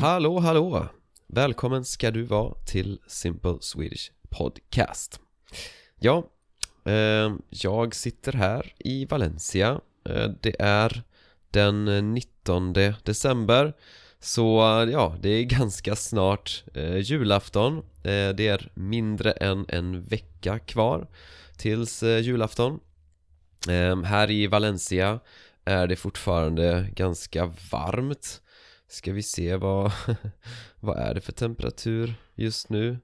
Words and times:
Mm. 0.00 0.10
Hallå, 0.10 0.38
hallå! 0.38 0.86
Välkommen 1.26 1.84
ska 1.84 2.10
du 2.10 2.22
vara 2.22 2.54
till 2.54 3.00
Simple 3.06 3.56
Swedish 3.60 4.10
Podcast. 4.30 5.20
Ja, 5.98 6.24
eh, 6.84 7.34
jag 7.50 7.94
sitter 7.94 8.32
här 8.32 8.72
i 8.78 9.04
Valencia. 9.04 9.80
Eh, 10.08 10.28
det 10.40 10.56
är 10.58 11.02
den 11.50 12.14
19 12.14 12.72
december. 13.04 13.72
Så 14.20 14.42
ja, 14.92 15.16
det 15.20 15.28
är 15.28 15.44
ganska 15.44 15.96
snart 15.96 16.64
eh, 16.74 16.98
julafton. 16.98 17.78
Eh, 17.78 18.28
det 18.28 18.48
är 18.48 18.72
mindre 18.74 19.32
än 19.32 19.66
en 19.68 20.02
vecka 20.02 20.58
kvar 20.58 21.08
tills 21.56 22.02
eh, 22.02 22.20
julafton. 22.20 22.80
Eh, 23.68 24.02
här 24.02 24.30
i 24.30 24.46
Valencia 24.46 25.20
är 25.64 25.86
det 25.86 25.96
fortfarande 25.96 26.90
ganska 26.94 27.52
varmt. 27.70 28.42
Ska 28.90 29.12
vi 29.12 29.22
se 29.22 29.56
vad, 29.56 29.92
vad 30.80 30.98
är 30.98 31.14
det 31.14 31.20
för 31.20 31.32
temperatur 31.32 32.14
just 32.34 32.68
nu? 32.68 32.98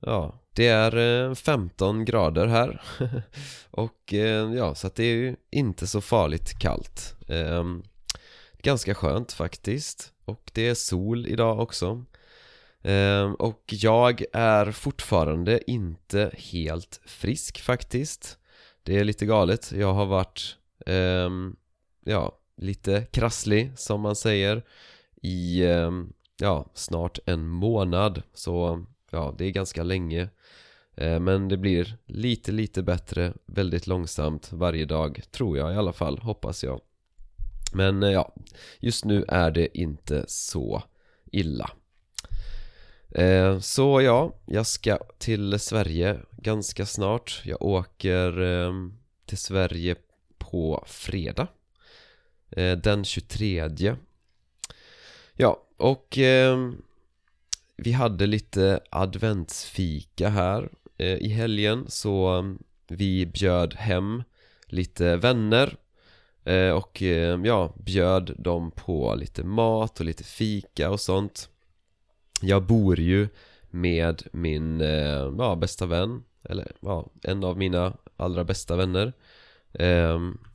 Ja, 0.00 0.40
det 0.52 0.66
är 0.66 1.26
eh, 1.28 1.34
15 1.34 2.04
grader 2.04 2.46
här. 2.46 2.82
Och 3.70 4.14
eh, 4.14 4.54
ja, 4.54 4.74
så 4.74 4.86
att 4.86 4.94
det 4.94 5.04
är 5.04 5.14
ju 5.14 5.36
inte 5.50 5.86
så 5.86 6.00
farligt 6.00 6.58
kallt. 6.58 7.16
Ehm, 7.28 7.82
ganska 8.62 8.94
skönt 8.94 9.32
faktiskt. 9.32 10.12
Och 10.24 10.50
det 10.54 10.68
är 10.68 10.74
sol 10.74 11.26
idag 11.26 11.60
också. 11.60 12.04
Ehm, 12.82 13.34
och 13.34 13.64
jag 13.66 14.24
är 14.32 14.72
fortfarande 14.72 15.70
inte 15.70 16.30
helt 16.34 17.00
frisk 17.04 17.60
faktiskt. 17.60 18.38
Det 18.82 18.98
är 18.98 19.04
lite 19.04 19.26
galet, 19.26 19.72
jag 19.72 19.94
har 19.94 20.06
varit 20.06 20.56
ehm, 20.86 21.56
Ja, 22.06 22.38
lite 22.56 23.06
krasslig 23.10 23.72
som 23.76 24.00
man 24.00 24.16
säger. 24.16 24.62
I, 25.24 25.66
ehm, 25.66 26.12
ja, 26.40 26.70
snart 26.74 27.18
en 27.26 27.46
månad. 27.46 28.22
Så 28.34 28.84
ja, 29.10 29.34
det 29.38 29.44
är 29.44 29.50
ganska 29.50 29.82
länge. 29.82 30.28
Eh, 30.96 31.20
men 31.20 31.48
det 31.48 31.56
blir 31.56 31.96
lite, 32.06 32.52
lite 32.52 32.82
bättre 32.82 33.32
väldigt 33.46 33.86
långsamt 33.86 34.52
varje 34.52 34.84
dag 34.84 35.22
Tror 35.30 35.58
jag 35.58 35.72
i 35.72 35.76
alla 35.76 35.92
fall, 35.92 36.18
hoppas 36.18 36.64
jag. 36.64 36.80
Men 37.74 38.02
eh, 38.02 38.10
ja, 38.10 38.34
just 38.80 39.04
nu 39.04 39.24
är 39.28 39.50
det 39.50 39.78
inte 39.78 40.24
så 40.28 40.82
illa. 41.32 41.70
Eh, 43.10 43.58
så 43.58 44.00
ja, 44.02 44.34
jag 44.46 44.66
ska 44.66 44.98
till 45.18 45.58
Sverige 45.58 46.20
ganska 46.30 46.86
snart. 46.86 47.42
Jag 47.44 47.62
åker 47.62 48.40
ehm, 48.40 48.98
till 49.26 49.38
Sverige 49.38 49.96
på 50.38 50.84
fredag. 50.86 51.46
Den 52.82 53.04
23 53.04 53.68
Ja, 55.36 55.62
och 55.76 56.18
ehm, 56.18 56.82
vi 57.76 57.92
hade 57.92 58.26
lite 58.26 58.80
adventsfika 58.90 60.28
här. 60.28 60.68
Eh, 60.98 61.16
i 61.16 61.28
helgen 61.28 61.84
så 61.88 62.26
ehm, 62.26 62.58
vi 62.88 63.26
bjöd 63.26 63.74
hem 63.74 64.22
lite 64.66 65.16
vänner 65.16 65.76
eh, 66.44 66.70
och 66.70 67.02
eh, 67.02 67.40
ja, 67.44 67.74
bjöd 67.76 68.34
dem 68.38 68.70
på 68.70 69.14
lite 69.14 69.44
mat 69.44 70.00
och 70.00 70.06
lite 70.06 70.24
fika 70.24 70.90
och 70.90 71.00
sånt. 71.00 71.48
Jag 72.40 72.62
bor 72.62 73.00
ju 73.00 73.28
med 73.70 74.22
min 74.32 74.80
ehm, 74.80 75.36
ja, 75.38 75.56
bästa 75.56 75.86
vän 75.86 76.22
eller 76.42 76.72
ja, 76.80 77.10
en 77.22 77.44
av 77.44 77.58
mina 77.58 77.96
allra 78.16 78.44
bästa 78.44 78.76
vänner. 78.76 79.12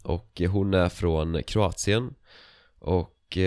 Och 0.03 0.41
hon 0.49 0.73
är 0.73 0.89
från 0.89 1.43
Kroatien. 1.43 2.15
Och 2.79 3.37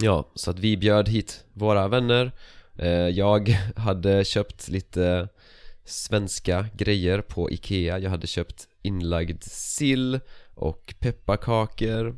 Ja, 0.00 0.30
så 0.34 0.50
att 0.50 0.58
vi 0.58 0.76
bjöd 0.76 1.08
hit 1.08 1.44
våra 1.52 1.88
vänner. 1.88 2.32
Eh, 2.78 2.88
jag 2.90 3.48
hade 3.76 4.24
köpt 4.24 4.68
lite 4.68 5.28
svenska 5.84 6.66
grejer 6.74 7.20
på 7.20 7.50
Ikea. 7.50 7.98
Jag 7.98 8.10
hade 8.10 8.26
köpt 8.26 8.68
inlagd 8.82 9.42
sill 9.42 10.20
och 10.54 10.94
pepparkakor. 10.98 12.16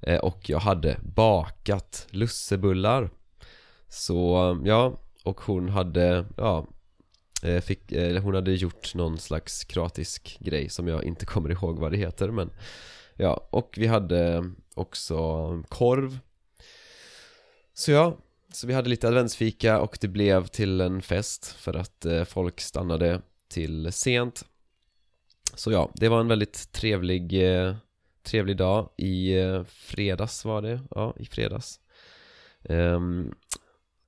Eh, 0.00 0.18
och 0.18 0.50
jag 0.50 0.58
hade 0.58 0.96
bakat 1.02 2.06
lussebullar. 2.10 3.10
Så 3.88 4.60
ja, 4.64 5.00
och 5.24 5.40
hon 5.40 5.68
hade, 5.68 6.26
ja 6.36 6.66
eh, 7.42 7.60
fick, 7.60 7.92
eller 7.92 8.20
hon 8.20 8.34
hade 8.34 8.52
gjort 8.52 8.94
någon 8.94 9.18
slags 9.18 9.64
kroatisk 9.64 10.38
grej 10.40 10.68
som 10.68 10.88
jag 10.88 11.04
inte 11.04 11.26
kommer 11.26 11.50
ihåg 11.50 11.78
vad 11.78 11.92
det 11.92 11.98
heter 11.98 12.30
men 12.30 12.50
Ja, 13.18 13.48
och 13.50 13.74
vi 13.76 13.86
hade 13.86 14.50
också 14.74 15.16
korv 15.68 16.18
så 17.78 17.92
ja, 17.92 18.16
så 18.52 18.66
vi 18.66 18.74
hade 18.74 18.88
lite 18.88 19.08
adventsfika 19.08 19.80
och 19.80 19.98
det 20.00 20.08
blev 20.08 20.46
till 20.46 20.80
en 20.80 21.02
fest 21.02 21.46
för 21.46 21.74
att 21.74 22.04
eh, 22.06 22.24
folk 22.24 22.60
stannade 22.60 23.20
till 23.48 23.92
sent. 23.92 24.44
Så 25.54 25.72
ja, 25.72 25.90
det 25.94 26.08
var 26.08 26.20
en 26.20 26.28
väldigt 26.28 26.72
trevlig, 26.72 27.54
eh, 27.56 27.74
trevlig 28.22 28.56
dag 28.56 28.90
i 28.96 29.38
eh, 29.38 29.64
fredags 29.64 30.44
var 30.44 30.62
det, 30.62 30.80
ja 30.90 31.14
i 31.18 31.26
fredags. 31.26 31.80
Um, 32.62 33.34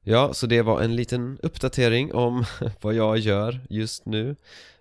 Ja, 0.02 0.34
så 0.34 0.46
det 0.46 0.62
var 0.62 0.80
en 0.82 0.96
liten 0.96 1.38
uppdatering 1.42 2.14
om 2.14 2.44
vad 2.80 2.94
jag 2.94 3.18
gör 3.18 3.60
just 3.70 4.06
nu. 4.06 4.36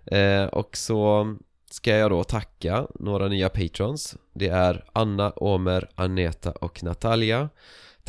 Eh, 0.06 0.44
Och 0.44 0.76
så 0.76 1.36
ska 1.70 1.96
jag 1.96 2.10
då 2.10 2.24
tacka 2.24 2.86
några 2.94 3.28
nya 3.28 3.48
patrons. 3.48 4.16
Det 4.32 4.48
är 4.48 4.84
Anna, 4.92 5.30
Omer, 5.30 5.88
Aneta 5.94 6.50
och 6.52 6.82
Natalia. 6.84 7.48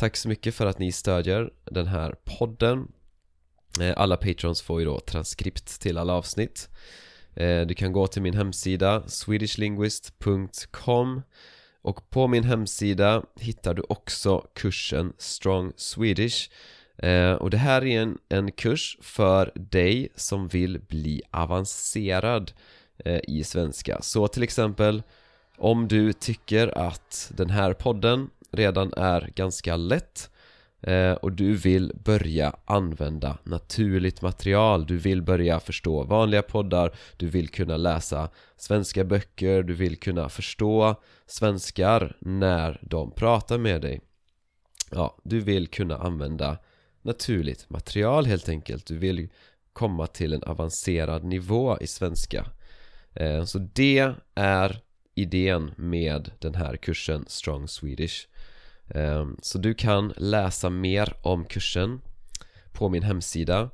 Tack 0.00 0.16
så 0.16 0.28
mycket 0.28 0.54
för 0.54 0.66
att 0.66 0.78
ni 0.78 0.92
stödjer 0.92 1.50
den 1.64 1.86
här 1.86 2.14
podden. 2.24 2.92
Eh, 3.80 3.94
alla 3.96 4.16
patrons 4.16 4.62
får 4.62 4.80
ju 4.80 4.86
då 4.86 5.00
transkript 5.00 5.80
till 5.80 5.98
alla 5.98 6.12
avsnitt. 6.12 6.68
Eh, 7.34 7.60
du 7.60 7.74
kan 7.74 7.92
gå 7.92 8.06
till 8.06 8.22
min 8.22 8.34
hemsida 8.34 9.08
swedishlinguist.com 9.08 11.22
och 11.82 12.10
på 12.10 12.28
min 12.28 12.44
hemsida 12.44 13.22
hittar 13.40 13.74
du 13.74 13.82
också 13.88 14.46
kursen 14.54 15.12
Strong 15.18 15.72
Swedish. 15.76 16.50
Eh, 16.96 17.32
och 17.32 17.50
det 17.50 17.58
här 17.58 17.84
är 17.84 18.02
en, 18.02 18.18
en 18.28 18.52
kurs 18.52 18.98
för 19.00 19.52
dig 19.54 20.08
som 20.14 20.48
vill 20.48 20.80
bli 20.80 21.22
avancerad 21.30 22.52
i 23.28 23.44
svenska. 23.44 24.02
Så 24.02 24.28
till 24.28 24.42
exempel 24.42 25.02
om 25.56 25.88
du 25.88 26.12
tycker 26.12 26.78
att 26.78 27.32
den 27.36 27.50
här 27.50 27.72
podden 27.72 28.30
redan 28.52 28.92
är 28.96 29.30
ganska 29.34 29.76
lätt. 29.76 30.30
Eh, 30.82 31.12
och 31.12 31.32
du 31.32 31.56
vill 31.56 31.92
börja 32.04 32.56
använda 32.64 33.38
naturligt 33.44 34.22
material. 34.22 34.86
Du 34.86 34.98
vill 34.98 35.22
börja 35.22 35.60
förstå 35.60 36.04
vanliga 36.04 36.42
poddar. 36.42 36.94
Du 37.16 37.26
vill 37.26 37.48
kunna 37.48 37.76
läsa 37.76 38.30
svenska 38.56 39.04
böcker. 39.04 39.62
Du 39.62 39.74
vill 39.74 39.96
kunna 39.96 40.28
förstå 40.28 40.94
svenskar 41.26 42.16
när 42.20 42.78
de 42.82 43.10
pratar 43.10 43.58
med 43.58 43.82
dig. 43.82 44.00
Ja, 44.90 45.16
du 45.22 45.40
vill 45.40 45.68
kunna 45.68 45.98
använda 45.98 46.58
naturligt 47.02 47.70
material 47.70 48.26
helt 48.26 48.48
enkelt. 48.48 48.86
Du 48.86 48.98
vill 48.98 49.28
komma 49.72 50.06
till 50.06 50.32
en 50.32 50.42
avancerad 50.42 51.24
nivå 51.24 51.78
i 51.80 51.86
svenska. 51.86 52.46
Eh, 53.14 53.44
så 53.44 53.58
det 53.58 54.12
är 54.34 54.80
idén 55.14 55.70
med 55.76 56.30
den 56.38 56.54
här 56.54 56.76
kursen 56.76 57.24
Strong 57.28 57.68
Swedish. 57.68 58.28
Ehm, 58.94 59.36
så 59.42 59.58
du 59.58 59.74
kan 59.74 60.12
läsa 60.16 60.70
mer 60.70 61.14
om 61.22 61.44
kursen 61.44 62.00
på 62.72 62.88
min 62.88 63.02
hemsida 63.02 63.70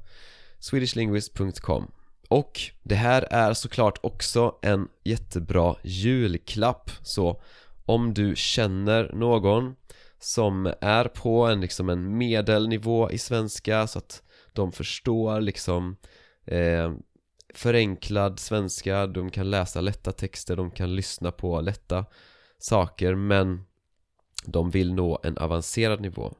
swedishlinguist.com 0.58 1.90
och 2.28 2.60
det 2.82 2.94
här 2.94 3.22
är 3.30 3.54
såklart 3.54 3.98
också 4.02 4.54
en 4.62 4.88
jättebra 5.04 5.76
julklapp 5.84 6.90
så 7.02 7.42
om 7.84 8.14
du 8.14 8.36
känner 8.36 9.12
någon 9.12 9.76
som 10.18 10.72
är 10.80 11.04
på 11.04 11.46
en, 11.46 11.60
liksom 11.60 11.88
en 11.88 12.18
medelnivå 12.18 13.10
i 13.10 13.18
svenska 13.18 13.86
så 13.86 13.98
att 13.98 14.22
de 14.52 14.72
förstår 14.72 15.40
liksom 15.40 15.96
eh, 16.44 16.94
förenklad 17.54 18.40
svenska, 18.40 19.06
de 19.06 19.30
kan 19.30 19.50
läsa 19.50 19.80
lätta 19.80 20.12
texter, 20.12 20.56
de 20.56 20.70
kan 20.70 20.96
lyssna 20.96 21.32
på 21.32 21.60
lätta 21.60 22.04
saker 22.58 23.14
men 23.14 23.64
de 24.46 24.70
vill 24.70 24.94
nå 24.94 25.20
en 25.22 25.38
avancerad 25.38 26.00
nivå. 26.00 26.34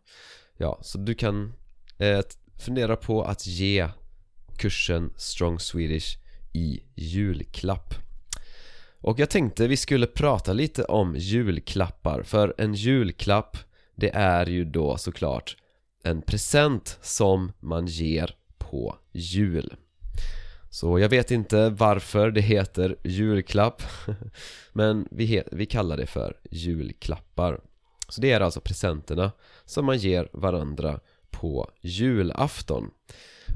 Ja, 0.57 0.79
så 0.83 0.99
du 0.99 1.15
kan 1.15 1.53
eh, 1.99 2.21
fundera 2.59 2.97
på 2.97 3.23
att 3.23 3.47
ge 3.47 3.89
kursen 4.57 5.13
Strong 5.17 5.61
Swedish 5.61 6.19
i 6.53 6.83
julklapp. 6.95 7.95
Och 9.01 9.19
jag 9.19 9.31
tänkte 9.31 9.69
vi 9.69 9.77
skulle 9.77 10.07
prata 10.07 10.53
lite 10.53 10.85
om 10.85 11.17
julklappar 11.17 12.23
För 12.23 12.55
en 12.59 12.75
julklapp 12.75 13.57
det 13.95 14.11
är 14.15 14.47
ju 14.47 14.65
då 14.65 14.97
såklart 14.97 15.57
en 16.03 16.23
present 16.23 16.99
som 17.03 17.53
man 17.61 17.87
ger 17.87 18.37
på 18.59 18.97
jul. 19.13 19.75
Så 20.71 20.99
jag 20.99 21.09
vet 21.09 21.31
inte 21.31 21.71
varför 21.71 22.31
det 22.31 22.41
heter 22.41 22.97
julklapp 23.05 23.83
Men 24.73 25.09
vi, 25.11 25.25
he 25.27 25.43
vi 25.53 25.67
kallar 25.67 25.97
det 25.97 26.07
för 26.07 26.37
julklappar. 26.51 27.61
Så 28.09 28.21
det 28.21 28.33
är 28.33 28.41
alltså 28.41 28.61
presenterna 28.61 29.33
som 29.65 29.87
man 29.87 29.99
ger 29.99 30.29
varandra 30.33 31.01
på 31.31 31.71
julafton. 31.81 32.91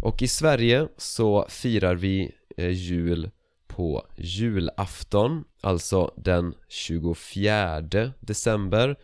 Och 0.03 0.23
i 0.23 0.29
Sverige 0.29 0.89
så 0.97 1.47
firar 1.49 1.95
vi 1.95 2.35
eh, 2.57 2.71
jul 2.71 3.31
på 3.67 4.07
julafton 4.17 5.45
Alltså 5.61 6.15
den 6.17 6.55
24 6.69 7.81
december. 8.21 8.97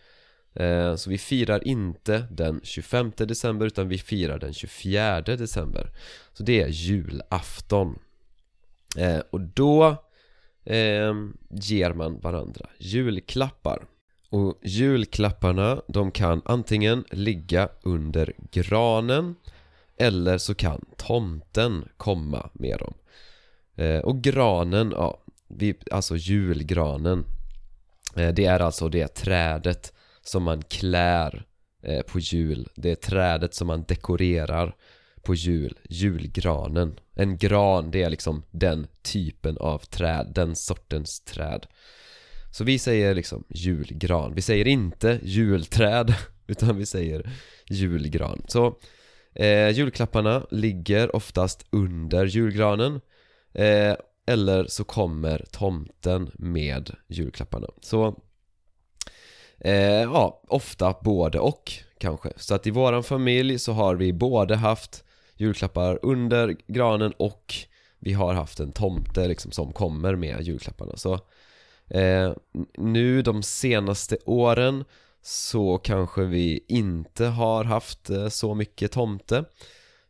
Eh, 0.54 0.94
så 0.94 1.10
vi 1.10 1.19
firar 1.19 1.69
inte 1.69 2.26
den 2.31 2.60
25 2.62 3.12
december 3.16 3.66
utan 3.66 3.88
vi 3.88 3.98
firar 3.98 4.38
den 4.38 4.52
24 4.52 5.20
december. 5.20 5.90
Så 6.32 6.43
det 6.43 6.62
är 6.62 6.69
julafton. 6.69 7.98
Eh, 8.96 9.20
och 9.31 9.40
då 9.40 9.96
ger 11.50 11.93
man 11.93 12.20
varandra 12.20 12.69
julklappar 12.78 13.87
och 14.36 14.58
julklapparna 14.62 15.82
de 15.88 16.10
kan 16.10 16.42
antingen 16.44 17.04
ligga 17.10 17.68
under 17.82 18.32
granen 18.50 19.34
eller 19.98 20.38
så 20.38 20.54
kan 20.54 20.84
tomten 20.96 21.88
komma 21.96 22.50
med 22.52 22.78
dem. 22.78 22.94
Eh, 23.76 24.00
Och 24.00 24.22
granen, 24.22 24.90
ja, 24.90 25.22
vi, 25.48 25.74
alltså 25.90 26.16
julgranen 26.16 27.24
eh, 28.16 28.34
Det 28.34 28.44
är 28.44 28.60
alltså 28.60 28.88
det 28.88 29.14
trädet 29.14 29.92
som 30.22 30.42
man 30.42 30.62
klär 30.62 31.46
eh, 31.82 32.02
på 32.02 32.18
jul. 32.18 32.68
Det 32.74 32.90
är 32.90 32.94
trädet 32.94 33.54
som 33.54 33.66
man 33.66 33.84
dekorerar 33.88 34.76
på 35.22 35.34
jul, 35.34 35.78
julgranen. 35.88 37.00
En 37.14 37.36
gran, 37.36 37.90
det 37.90 38.02
är 38.02 38.10
liksom 38.10 38.42
den 38.50 38.86
typen 39.02 39.56
av 39.58 39.78
träd, 39.78 40.32
den 40.34 40.56
sortens 40.56 41.20
träd 41.20 41.66
så 42.56 42.64
vi 42.64 42.79
säger 42.79 43.14
liksom 43.14 43.44
julgran. 43.49 44.35
Vi 44.35 44.43
säger 44.43 44.69
inte 44.69 45.20
julträd 45.23 46.14
Utan 46.47 46.76
vi 46.76 46.87
säger 46.87 47.31
julgran. 47.69 48.43
Så 48.49 48.79
eh, 49.35 49.70
julklapparna 49.70 50.47
ligger 50.50 51.17
oftast 51.17 51.67
under 51.70 52.26
julgranen 52.26 53.00
eh, 53.55 53.94
Eller 54.26 54.67
så 54.67 54.85
kommer 54.85 55.44
tomten 55.50 56.31
med 56.35 56.91
julklapparna. 57.06 57.69
Så 57.81 58.20
eh, 59.61 60.03
Ja, 60.03 60.43
ofta 60.49 60.94
både 61.03 61.38
och 61.38 61.73
kanske. 61.99 62.32
Så 62.37 62.55
att 62.55 62.67
i 62.67 62.70
våran 62.70 63.03
familj 63.03 63.58
så 63.58 63.73
har 63.73 63.97
vi 63.97 64.12
både 64.12 64.56
haft 64.56 65.05
julklappar 65.37 65.99
under 66.03 66.56
granen 66.67 67.12
och 67.17 67.55
vi 67.99 68.12
har 68.12 68.35
haft 68.35 68.61
en 68.61 68.73
tomte 68.73 69.29
liksom 69.29 69.53
som 69.53 69.73
kommer 69.73 70.17
med 70.17 70.43
julklapparna. 70.43 70.97
Så 70.97 71.20
Eh, 71.88 72.32
nu 72.78 73.22
de 73.22 73.42
senaste 73.42 74.18
åren 74.24 74.84
så 75.22 75.78
kanske 75.78 76.24
vi 76.24 76.64
inte 76.68 77.26
har 77.26 77.64
haft 77.64 78.10
eh, 78.10 78.28
så 78.28 78.54
mycket 78.54 78.92
tomte. 78.92 79.44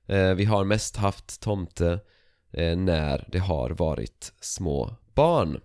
Eh, 0.07 0.35
Vi 0.35 0.45
har 0.45 0.65
mest 0.65 0.97
haft 0.97 1.41
tomte 1.41 2.01
eh, 2.53 2.77
när 2.77 3.29
det 3.33 3.39
har 3.39 3.71
varit 3.71 4.33
små 4.41 4.95
barn. 5.15 5.61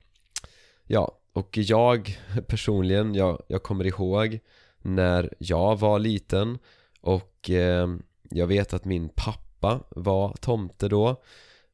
Ja, 0.87 1.17
och 1.33 1.57
jag 1.57 2.19
personligen, 2.47 3.15
jag, 3.15 3.41
jag 3.47 3.63
kommer 3.63 3.87
ihåg 3.87 4.39
när 4.81 5.33
jag 5.37 5.79
var 5.79 5.99
liten 5.99 6.59
och 7.01 7.49
eh, 7.49 7.87
jag 8.29 8.47
vet 8.47 8.73
att 8.73 8.85
min 8.85 9.09
pappa 9.09 9.79
var 9.89 10.33
tomte 10.41 10.87
då. 10.87 11.21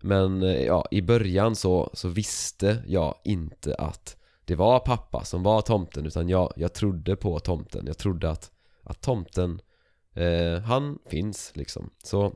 Men 0.02 0.44
eh, 0.44 0.66
ja, 0.66 0.86
i 0.92 1.02
början 1.02 1.56
så, 1.56 1.90
så 1.94 2.08
visste 2.08 2.78
jag 2.88 3.16
inte 3.24 3.76
att 3.76 4.18
det 4.48 4.56
var 4.56 4.80
pappa 4.80 5.24
som 5.26 5.44
var 5.44 5.62
tomten 5.62 6.06
utan 6.06 6.30
jag, 6.30 6.54
jag 6.56 6.74
trodde 6.74 7.16
på 7.16 7.40
tomten. 7.40 7.88
Jag 7.88 7.98
trodde 7.98 8.30
att, 8.30 8.52
att 8.84 9.02
tomten, 9.02 9.62
eh, 10.14 10.60
han 10.62 11.00
finns 11.10 11.52
liksom. 11.56 11.90
Så 12.04 12.36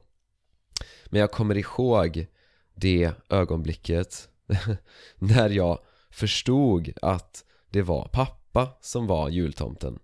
Men 1.06 1.20
jag 1.22 1.32
kommer 1.32 1.58
ihåg 1.58 2.28
det 2.76 3.12
ögonblicket 3.30 4.30
När 5.16 5.50
jag 5.50 5.80
förstod 6.10 6.94
att 7.02 7.46
det 7.70 7.82
var 7.82 8.08
pappa 8.08 8.78
som 8.82 9.08
var 9.08 9.30
jultomten. 9.30 10.00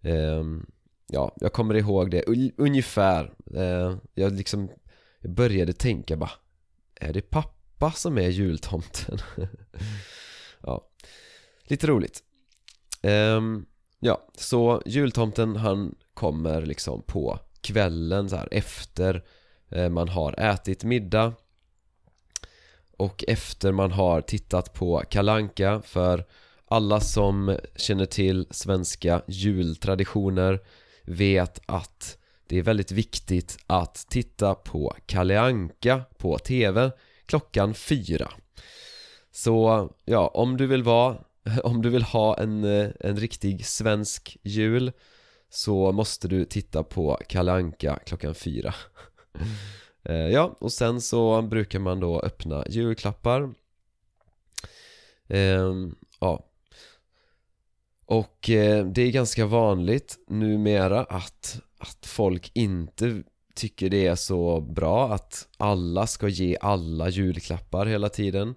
Eh, 0.00 0.44
Ja, 1.08 1.36
jag 1.36 1.52
kommer 1.52 1.74
ihåg 1.74 2.10
det 2.10 2.24
ungefär. 2.56 3.34
Eh, 3.54 3.96
Jag 4.14 4.32
liksom 4.32 4.68
Jag 5.20 5.30
började 5.30 5.72
tänka 5.72 6.16
bara 6.16 6.30
Är 6.94 7.12
det 7.12 7.30
pappa 7.30 7.92
som 7.92 8.18
är 8.18 8.28
jultomten? 8.28 9.18
ja. 10.66 10.88
Lite 11.68 11.86
roligt. 11.86 12.22
Um, 13.02 13.66
Ja, 14.00 14.28
så 14.34 14.82
jultomten 14.86 15.56
han 15.56 15.94
kommer 16.14 16.62
liksom 16.66 17.02
på 17.02 17.38
kvällen 17.60 18.28
så 18.28 18.36
här 18.36 18.48
efter 18.50 19.24
eh, 19.70 19.88
man 19.88 20.08
har 20.08 20.40
ätit 20.40 20.84
middag 20.84 21.32
och 22.96 23.24
efter 23.28 23.72
man 23.72 23.92
har 23.92 24.20
tittat 24.20 24.74
på 24.74 25.02
kalanka 25.10 25.82
för 25.84 26.24
alla 26.66 27.00
som 27.00 27.58
känner 27.76 28.06
till 28.06 28.46
svenska 28.50 29.22
jultraditioner 29.26 30.60
vet 31.02 31.60
att 31.66 32.18
det 32.46 32.58
är 32.58 32.62
väldigt 32.62 32.92
viktigt 32.92 33.58
att 33.66 34.06
titta 34.08 34.54
på 34.54 34.96
Kalle 35.06 35.40
Anka 35.40 36.02
på 36.18 36.38
TV 36.38 36.90
klockan 37.26 37.74
fyra. 37.74 38.32
Så 39.36 39.88
ja, 40.04 40.28
om 40.34 40.56
du 40.56 40.66
vill 40.66 40.82
vara 40.82 41.16
om 41.64 41.82
du 41.82 41.90
vill 41.90 42.02
ha 42.02 42.38
en, 42.38 42.64
eh, 42.64 42.90
en 43.00 43.16
riktig 43.16 43.66
svensk 43.66 44.36
jul 44.42 44.92
så 45.50 45.92
måste 45.92 46.28
du 46.28 46.44
titta 46.44 46.82
på 46.82 47.18
Kalanka 47.28 47.98
klockan 48.06 48.34
fyra. 48.34 48.74
Eh, 50.08 50.28
ja, 50.28 50.56
och 50.60 50.72
sen 50.72 51.00
så 51.00 51.42
brukar 51.42 51.78
man 51.78 52.00
då 52.00 52.20
öppna 52.20 52.64
julklappar. 52.68 53.54
Ehm, 55.28 55.94
ja. 56.20 56.46
Och 58.04 58.50
eh, 58.50 58.86
det 58.86 59.02
är 59.02 59.10
ganska 59.10 59.46
vanligt 59.46 60.18
numera 60.28 61.04
att, 61.04 61.60
att 61.78 62.06
folk 62.06 62.50
inte 62.54 63.22
tycker 63.54 63.90
det 63.90 64.06
är 64.06 64.14
så 64.14 64.60
bra 64.60 65.14
att 65.14 65.48
alla 65.56 66.06
ska 66.06 66.28
ge 66.28 66.56
alla 66.60 67.08
julklappar 67.08 67.86
hela 67.86 68.08
tiden. 68.08 68.54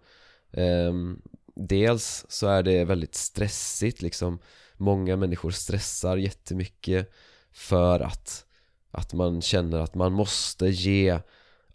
Ehm, 0.52 1.22
dels 1.56 2.26
så 2.30 2.48
är 2.48 2.64
det 2.64 2.86
väldigt 2.86 3.16
stressigt 3.16 4.02
liksom. 4.02 4.40
Många 4.78 5.16
människor 5.16 5.52
stressar 5.52 6.18
jättemycket 6.18 7.12
för 7.52 8.00
att 8.00 8.46
Att 8.92 9.14
man 9.14 9.42
känner 9.42 9.80
att 9.80 9.96
man 9.96 10.14
måste 10.14 10.68
ge 10.68 11.20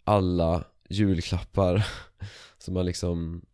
alla 0.03 0.63
julklappar. 0.89 1.87
Så 2.57 2.71
man 2.71 2.85
liksom 2.85 3.45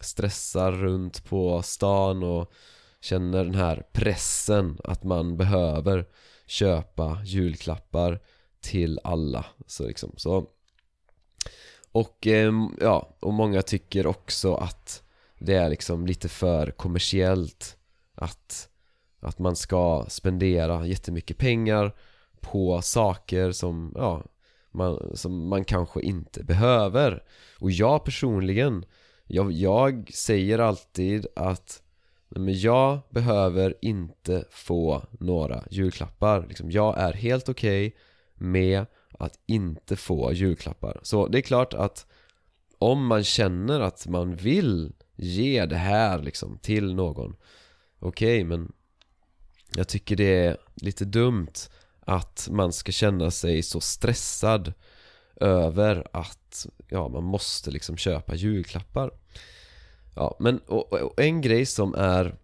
stressar 0.00 0.72
runt 0.72 1.24
på 1.24 1.62
stan 1.62 2.22
och 2.22 2.52
känner 3.00 3.44
den 3.44 3.54
här 3.54 3.86
pressen 3.92 4.78
att 4.84 5.04
man 5.04 5.36
behöver 5.36 6.06
köpa 6.46 7.22
julklappar 7.24 8.20
till 8.60 9.00
alla. 9.04 9.46
Så 9.66 9.86
liksom 9.86 10.14
så 10.16 10.46
och 11.92 12.26
ehm, 12.26 12.76
ja, 12.80 13.16
och 13.20 13.32
många 13.32 13.62
tycker 13.62 14.06
också 14.06 14.54
att 14.54 15.02
det 15.38 15.54
är 15.54 15.68
liksom 15.68 16.06
lite 16.06 16.28
för 16.28 16.70
kommersiellt 16.70 17.76
att, 18.14 18.68
att 19.20 19.38
man 19.38 19.56
ska 19.56 20.04
spendera 20.08 20.86
jättemycket 20.86 21.38
pengar 21.38 21.92
på 22.40 22.82
saker 22.82 23.52
som, 23.52 23.92
ja, 23.96 24.24
man, 24.70 25.16
som 25.16 25.48
man 25.48 25.64
kanske 25.64 26.00
inte 26.00 26.44
behöver. 26.44 27.22
Och 27.60 27.70
jag 27.70 28.04
personligen, 28.04 28.84
jag, 29.26 29.52
jag 29.52 30.10
säger 30.14 30.58
alltid 30.58 31.26
att 31.36 31.82
men 32.28 32.60
jag 32.60 32.98
behöver 33.10 33.74
inte 33.80 34.44
få 34.50 35.02
några 35.10 35.64
julklappar. 35.70 36.46
Liksom, 36.48 36.70
Jag 36.70 36.98
är 36.98 37.12
helt 37.12 37.48
okej 37.48 37.86
okay 37.86 37.98
med 38.34 38.86
att 39.18 39.38
inte 39.46 39.96
få 39.96 40.32
julklappar. 40.32 41.00
Så 41.02 41.28
det 41.28 41.38
är 41.38 41.42
klart 41.42 41.74
att 41.74 42.06
om 42.78 43.06
man 43.06 43.24
känner 43.24 43.80
att 43.80 44.06
man 44.06 44.36
vill 44.36 44.92
ge 45.16 45.66
det 45.66 45.76
här 45.76 46.22
liksom 46.22 46.58
till 46.58 46.94
någon 46.94 47.36
Okej, 48.00 48.36
okay, 48.36 48.44
men 48.44 48.72
jag 49.74 49.88
tycker 49.88 50.16
det 50.16 50.44
är 50.44 50.56
lite 50.74 51.04
dumt 51.04 51.52
att 52.00 52.48
man 52.50 52.72
ska 52.72 52.92
känna 52.92 53.30
sig 53.30 53.62
så 53.62 53.80
stressad 53.80 54.72
över 55.36 56.06
att 56.12 56.66
ja, 56.88 57.08
man 57.08 57.24
måste 57.24 57.70
liksom 57.70 57.96
köpa 57.96 58.34
julklappar. 58.34 59.10
Ja, 60.14 60.36
men 60.40 60.58
och, 60.58 60.92
och 60.92 61.20
en 61.20 61.40
grej 61.40 61.66
som 61.66 61.94
är 61.94 62.38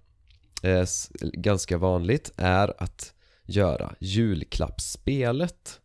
eh, 0.63 0.87
ganska 1.21 1.79
vanligt 1.79 2.33
är 2.37 2.83
att 2.83 3.15
göra 3.45 3.95
julklappsspelet 3.99 5.81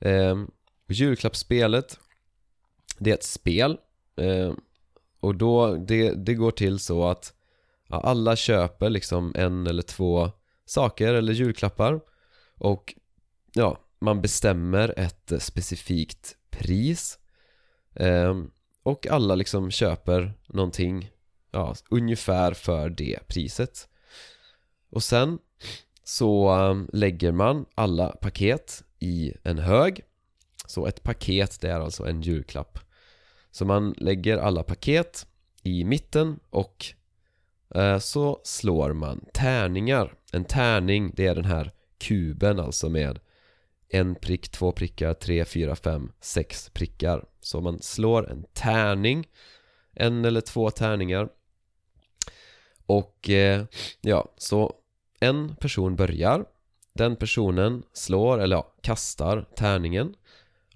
eh, 0.00 0.36
Julklappsspelet 0.88 1.98
Det 2.98 3.10
är 3.10 3.14
ett 3.14 3.24
spel. 3.24 3.78
Eh, 4.16 4.52
och 5.20 5.34
då, 5.34 5.74
det, 5.74 6.10
det 6.10 6.34
går 6.34 6.50
till 6.50 6.78
så 6.78 7.08
att 7.08 7.34
ja, 7.88 8.00
alla 8.00 8.36
köper 8.36 8.90
liksom 8.90 9.32
en 9.36 9.66
eller 9.66 9.82
två 9.82 10.30
saker 10.64 11.14
eller 11.14 11.32
julklappar. 11.32 12.00
Och 12.54 12.94
ja, 13.52 13.78
man 13.98 14.22
bestämmer 14.22 14.94
ett 14.96 15.32
specifikt 15.38 16.36
pris. 16.50 17.18
Eh, 17.94 18.34
och 18.82 19.06
alla 19.06 19.34
liksom 19.34 19.70
köper 19.70 20.32
någonting 20.46 21.10
ja, 21.50 21.74
ungefär 21.90 22.52
för 22.52 22.90
det 22.90 23.18
priset. 23.26 23.88
Och 24.90 25.02
sen 25.02 25.38
så 26.04 26.48
ehm, 26.48 26.90
lägger 26.92 27.32
man 27.32 27.66
alla 27.74 28.08
paket 28.08 28.84
i 29.00 29.34
en 29.42 29.58
hög. 29.58 30.00
Så 30.66 30.86
ett 30.86 31.02
paket 31.02 31.60
det 31.60 31.70
är 31.70 31.80
alltså 31.80 32.06
en 32.06 32.22
julklapp. 32.22 32.78
Så 33.50 33.64
man 33.64 33.94
lägger 33.96 34.38
alla 34.38 34.62
paket 34.62 35.26
i 35.62 35.84
mitten 35.84 36.40
och 36.50 36.86
eh, 37.74 37.98
så 37.98 38.40
slår 38.44 38.92
man 38.92 39.24
tärningar. 39.32 40.14
En 40.32 40.44
tärning 40.44 41.12
det 41.16 41.26
är 41.26 41.34
den 41.34 41.44
här 41.44 41.72
kuben 41.98 42.60
alltså 42.60 42.88
med 42.88 43.20
en 43.88 44.14
prick, 44.14 44.48
två 44.48 44.72
prickar, 44.72 45.14
tre, 45.14 45.44
fyra, 45.44 45.76
fem, 45.76 46.12
sex 46.20 46.70
prickar. 46.70 47.24
Så 47.40 47.60
man 47.60 47.82
slår 47.82 48.30
en 48.30 48.44
tärning 48.52 49.28
En 49.94 50.24
eller 50.24 50.40
två 50.40 50.70
tärningar. 50.70 51.28
Och 52.86 53.30
eh, 53.30 53.64
ja, 54.00 54.34
så 54.36 54.74
en 55.20 55.56
person 55.56 55.96
börjar. 55.96 56.44
Den 56.92 57.16
personen 57.16 57.82
slår, 57.92 58.40
eller 58.40 58.56
ja, 58.56 58.72
kastar 58.80 59.48
tärningen. 59.56 60.14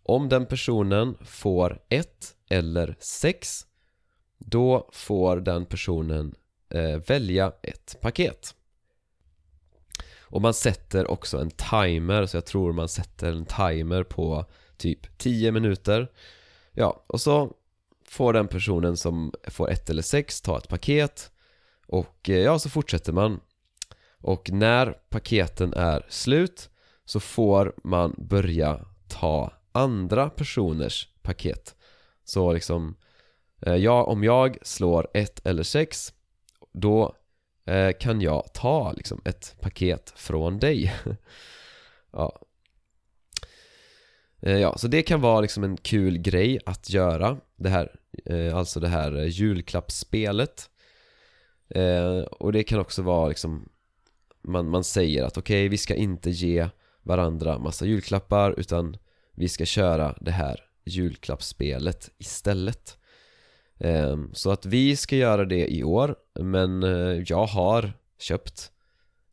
Om 0.03 0.29
den 0.29 0.47
personen 0.47 1.17
får 1.25 1.81
1 1.89 2.37
eller 2.51 2.97
6 2.99 3.67
Då 4.39 4.89
får 4.93 5.37
den 5.37 5.67
personen 5.67 6.35
eh, 6.71 6.97
välja 7.07 7.53
ett 7.63 7.97
paket. 8.01 8.55
Och 10.35 10.43
man 10.43 10.55
sätter 10.55 11.11
också 11.11 11.39
en 11.39 11.51
timer, 11.51 12.27
så 12.27 12.37
jag 12.37 12.47
tror 12.47 12.73
man 12.73 12.89
sätter 12.89 13.33
en 13.33 13.47
timer 13.47 14.03
på 14.03 14.45
typ 14.77 15.19
10 15.19 15.53
minuter. 15.53 16.13
Ja, 16.73 17.05
och 17.07 17.21
så 17.21 17.53
får 18.09 18.33
den 18.33 18.49
personen 18.49 18.97
som 18.97 19.33
får 19.49 19.71
ett 19.71 19.91
eller 19.91 20.03
sex 20.03 20.41
ta 20.41 20.59
ett 20.59 20.69
paket. 20.69 21.31
Och 21.87 22.31
eh, 22.31 22.39
ja, 22.39 22.59
så 22.59 22.71
fortsätter 22.71 23.13
man 23.13 23.41
och 24.25 24.51
när 24.53 24.93
paketen 25.09 25.75
är 25.75 26.07
slut 26.09 26.71
så 27.05 27.21
får 27.21 27.75
man 27.85 28.15
börja 28.19 28.85
ta 29.09 29.53
andra 29.73 30.31
personers 30.31 31.09
paket. 31.23 31.75
Så 32.25 32.53
liksom, 32.53 32.97
eh, 33.61 33.75
ja, 33.75 34.05
om 34.05 34.25
jag 34.25 34.59
slår 34.63 35.09
ett 35.15 35.47
eller 35.47 35.63
sex 35.63 36.13
Då 36.73 37.17
eh, 37.67 37.93
kan 38.01 38.21
jag 38.21 38.55
ta 38.55 38.93
liksom 38.93 39.21
ett 39.25 39.57
paket 39.61 40.13
från 40.17 40.59
dig. 40.59 40.95
Ja. 42.13 42.41
Eh, 44.41 44.59
ja, 44.59 44.79
så 44.79 44.89
det 44.89 45.03
kan 45.03 45.21
vara 45.21 45.41
liksom 45.41 45.65
en 45.65 45.77
kul 45.77 46.19
grej 46.19 46.59
att 46.67 46.91
göra 46.91 47.37
Det 47.57 47.69
här, 47.69 47.97
alltså 48.55 48.81
det 48.81 48.89
här 48.89 49.13
julklappsspelet. 49.13 50.71
Och 52.31 52.53
det 52.53 52.63
kan 52.63 52.81
också 52.81 53.03
vara 53.03 53.29
liksom 53.29 53.69
man, 54.45 54.71
man 54.71 54.85
säger 54.85 55.23
att 55.23 55.39
okej, 55.39 55.61
okay, 55.63 55.69
vi 55.69 55.79
ska 55.79 55.95
inte 55.95 56.31
ge 56.31 56.69
varandra 57.03 57.59
massa 57.59 57.87
julklappar 57.87 58.55
utan 58.61 58.97
vi 59.35 59.49
ska 59.49 59.65
köra 59.65 60.17
det 60.21 60.31
här 60.31 60.61
julklappsspelet 60.85 62.11
istället. 62.19 62.99
Ehm, 63.79 64.31
så 64.35 64.51
att 64.51 64.67
vi 64.67 64.97
ska 64.97 65.17
göra 65.17 65.45
det 65.45 65.75
i 65.75 65.85
år 65.85 66.17
men 66.41 66.83
eh, 66.83 67.23
jag 67.27 67.47
har 67.47 67.93
köpt 68.19 68.73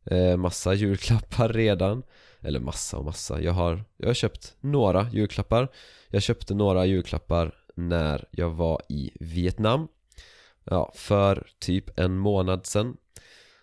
eh, 0.06 0.38
massa 0.38 0.74
julklappar 0.74 1.50
redan. 1.50 2.04
Eller 2.44 2.60
massa 2.60 2.98
och 2.98 3.06
massa, 3.06 3.42
jag 3.42 3.52
har, 3.52 3.84
jag 3.98 4.08
har 4.08 4.14
köpt 4.14 4.56
några 4.60 5.10
julklappar. 5.10 5.68
Jag 6.08 6.22
köpte 6.22 6.54
några 6.54 6.86
julklappar 6.86 7.56
när 7.76 8.26
jag 8.32 8.50
var 8.50 8.82
i 8.90 9.12
Vietnam. 9.20 9.88
Ja, 10.64 10.92
för 10.96 11.48
typ 11.60 12.00
en 12.00 12.18
månad 12.18 12.66
sedan 12.66 12.98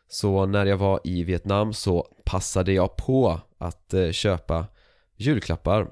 så 0.09 0.47
när 0.47 0.67
jag 0.67 0.77
var 0.77 1.01
i 1.05 1.25
Vietnam 1.25 1.73
så 1.73 2.09
passade 2.25 2.73
jag 2.73 2.97
på 2.97 3.41
att 3.59 3.95
eh, 3.95 4.11
köpa 4.11 4.67
julklappar. 5.17 5.91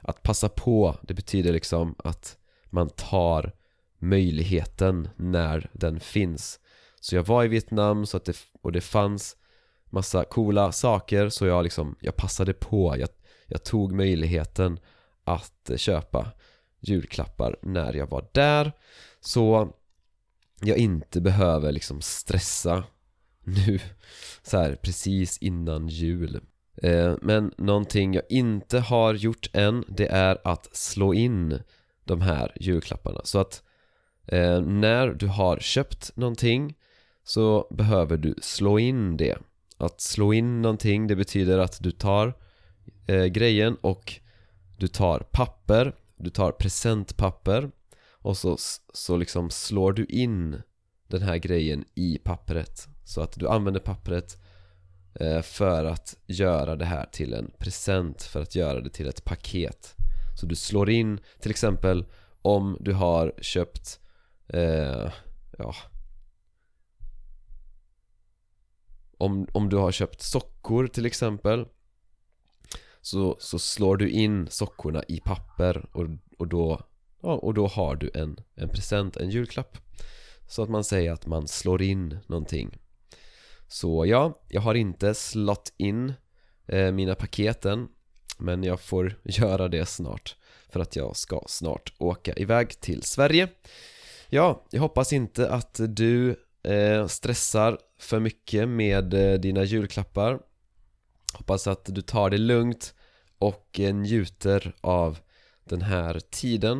Att 0.00 0.22
passa 0.22 0.48
på, 0.48 0.96
det 1.02 1.14
betyder 1.14 1.52
liksom 1.52 1.94
att 1.98 2.36
man 2.70 2.88
tar 2.88 3.52
möjligheten 3.98 5.08
när 5.16 5.70
den 5.72 6.00
finns. 6.00 6.60
Så 7.00 7.16
jag 7.16 7.22
var 7.26 7.44
i 7.44 7.48
Vietnam 7.48 8.06
så 8.06 8.16
att 8.16 8.24
det, 8.24 8.36
och 8.62 8.72
det 8.72 8.80
fanns 8.80 9.36
massa 9.90 10.24
coola 10.24 10.72
saker 10.72 11.28
så 11.28 11.46
jag 11.46 11.62
liksom, 11.62 11.96
jag 12.00 12.16
passade 12.16 12.52
på. 12.52 12.96
Jag, 12.98 13.08
jag 13.46 13.64
tog 13.64 13.92
möjligheten 13.92 14.80
att 15.24 15.70
eh, 15.70 15.76
köpa 15.76 16.32
julklappar 16.80 17.56
när 17.62 17.92
jag 17.94 18.06
var 18.06 18.28
där. 18.32 18.72
Så 19.20 19.72
jag 20.60 20.78
inte 20.78 21.20
behöver 21.20 21.72
liksom 21.72 22.00
stressa 22.00 22.84
nu 23.46 23.80
så 24.42 24.58
här, 24.58 24.74
precis 24.74 25.38
innan 25.38 25.88
jul. 25.88 26.40
Eh, 26.82 27.14
men 27.22 27.52
någonting 27.58 28.14
jag 28.14 28.24
inte 28.28 28.78
har 28.78 29.14
gjort 29.14 29.50
än 29.52 29.84
det 29.88 30.06
är 30.06 30.38
att 30.44 30.76
slå 30.76 31.14
in 31.14 31.60
de 32.04 32.20
här 32.20 32.52
julklapparna. 32.60 33.20
Så 33.24 33.38
att 33.38 33.62
eh, 34.26 34.60
när 34.60 35.08
du 35.08 35.26
har 35.26 35.58
köpt 35.58 36.16
någonting 36.16 36.74
så 37.24 37.66
behöver 37.70 38.16
du 38.16 38.34
slå 38.42 38.78
in 38.78 39.16
det. 39.16 39.38
Att 39.78 40.00
slå 40.00 40.32
in 40.32 40.62
någonting 40.62 41.06
det 41.06 41.16
betyder 41.16 41.58
att 41.58 41.82
du 41.82 41.90
tar 41.90 42.34
eh, 43.06 43.24
grejen 43.24 43.76
och 43.80 44.20
du 44.76 44.88
tar 44.88 45.20
papper, 45.20 45.92
du 46.16 46.30
tar 46.30 46.52
presentpapper 46.52 47.70
och 48.10 48.36
så, 48.36 48.56
så 48.94 49.16
liksom 49.16 49.50
slår 49.50 49.92
du 49.92 50.04
in 50.04 50.62
den 51.08 51.22
här 51.22 51.36
grejen 51.36 51.84
i 51.94 52.18
pappret 52.24 52.88
så 53.06 53.20
att 53.20 53.32
du 53.32 53.48
använder 53.48 53.80
pappret 53.80 54.42
eh, 55.14 55.42
för 55.42 55.84
att 55.84 56.16
göra 56.26 56.76
det 56.76 56.84
här 56.84 57.06
till 57.12 57.34
en 57.34 57.50
present, 57.58 58.22
för 58.22 58.42
att 58.42 58.54
göra 58.54 58.80
det 58.80 58.90
till 58.90 59.08
ett 59.08 59.24
paket. 59.24 59.94
Så 60.40 60.46
du 60.46 60.56
slår 60.56 60.90
in, 60.90 61.20
till 61.40 61.50
exempel 61.50 62.06
om 62.42 62.76
du 62.80 62.92
har 62.92 63.34
köpt, 63.40 64.00
eh, 64.48 65.12
ja. 65.58 65.74
Om, 69.18 69.46
om 69.52 69.68
du 69.68 69.76
har 69.76 69.92
köpt 69.92 70.22
sockor 70.22 70.86
till 70.86 71.06
exempel 71.06 71.66
så, 73.00 73.36
så 73.38 73.58
slår 73.58 73.96
du 73.96 74.10
in 74.10 74.48
sockorna 74.50 75.02
i 75.08 75.20
papper 75.20 75.86
och, 75.92 76.06
och, 76.38 76.48
då, 76.48 76.80
ja, 77.22 77.34
och 77.34 77.54
då 77.54 77.66
har 77.66 77.96
du 77.96 78.10
en, 78.14 78.40
en 78.54 78.68
present, 78.68 79.16
en 79.16 79.30
julklapp. 79.30 79.78
Så 80.48 80.62
att 80.62 80.68
man 80.68 80.84
säger 80.84 81.12
att 81.12 81.26
man 81.26 81.48
slår 81.48 81.82
in 81.82 82.18
någonting 82.26 82.78
så 83.68 84.06
ja, 84.06 84.42
jag 84.48 84.60
har 84.60 84.74
inte 84.74 85.14
slått 85.14 85.72
in 85.76 86.12
eh, 86.66 86.92
mina 86.92 87.14
paketen 87.14 87.88
Men 88.38 88.62
jag 88.64 88.80
får 88.80 89.14
göra 89.24 89.68
det 89.68 89.86
snart 89.86 90.36
För 90.68 90.80
att 90.80 90.96
jag 90.96 91.16
ska 91.16 91.42
snart 91.46 91.92
åka 91.98 92.32
iväg 92.32 92.80
till 92.80 93.02
Sverige. 93.02 93.48
Ja, 94.28 94.66
jag 94.70 94.80
hoppas 94.80 95.12
inte 95.12 95.50
att 95.50 95.80
du 95.88 96.36
eh, 96.62 97.06
stressar 97.06 97.78
för 97.98 98.20
mycket 98.20 98.68
med 98.68 99.14
eh, 99.14 99.40
dina 99.40 99.64
julklappar. 99.64 100.40
Hoppas 101.32 101.66
att 101.66 101.84
du 101.94 102.02
tar 102.02 102.30
det 102.30 102.38
lugnt 102.38 102.94
och 103.38 103.80
eh, 103.80 103.94
njuter 103.94 104.74
av 104.80 105.18
den 105.64 105.82
här 105.82 106.20
tiden. 106.30 106.78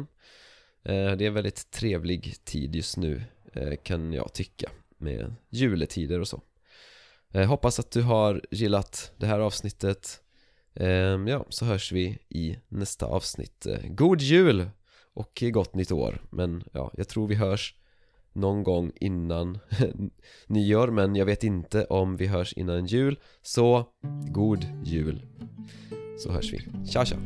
Eh, 0.84 1.12
Det 1.16 1.24
är 1.24 1.28
en 1.28 1.34
väldigt 1.34 1.70
trevlig 1.70 2.44
tid 2.44 2.76
just 2.76 2.96
nu 2.96 3.22
eh, 3.52 3.76
kan 3.82 4.12
jag 4.12 4.32
tycka 4.32 4.70
med 4.98 5.34
juletider 5.50 6.20
och 6.20 6.28
så. 6.28 6.42
Eh, 7.34 7.46
hoppas 7.48 7.80
att 7.80 7.90
du 7.90 8.02
har 8.02 8.42
gillat 8.50 9.12
det 9.16 9.26
här 9.26 9.40
avsnittet. 9.40 10.20
Eh, 10.74 10.86
Ja, 11.26 11.44
så 11.48 11.64
hörs 11.64 11.92
vi 11.92 12.18
i 12.28 12.58
nästa 12.68 13.06
avsnitt. 13.06 13.66
Eh, 13.66 13.88
God 13.88 14.20
jul 14.20 14.70
och 15.14 15.42
gott 15.52 15.74
nytt 15.74 15.92
år. 15.92 16.22
Men 16.30 16.64
ja, 16.72 16.92
jag 16.96 17.08
tror 17.08 17.28
vi 17.28 17.34
hörs 17.34 17.74
någon 18.32 18.62
gång 18.62 18.92
innan 19.00 19.58
nyår 20.46 20.88
Men 20.88 21.16
jag 21.16 21.26
vet 21.26 21.44
inte 21.44 21.84
om 21.84 22.16
vi 22.16 22.26
hörs 22.26 22.52
innan 22.52 22.86
jul. 22.86 23.18
Så, 23.42 23.84
god 24.30 24.66
jul. 24.84 25.26
Så 26.18 26.32
hörs 26.32 26.52
vi, 26.52 26.86
tja 26.86 27.04
tja. 27.04 27.16